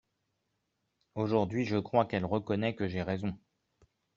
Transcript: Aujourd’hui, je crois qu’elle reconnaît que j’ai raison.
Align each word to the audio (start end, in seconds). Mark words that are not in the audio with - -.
Aujourd’hui, 1.13 1.63
je 1.65 1.77
crois 1.77 2.05
qu’elle 2.07 2.25
reconnaît 2.25 2.73
que 2.73 2.87
j’ai 2.87 3.03
raison. 3.03 3.37